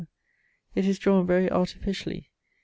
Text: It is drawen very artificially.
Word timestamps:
It 0.73 0.87
is 0.87 0.97
drawen 0.97 1.27
very 1.27 1.51
artificially. 1.51 2.31